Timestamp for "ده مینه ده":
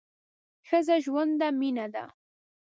1.39-2.05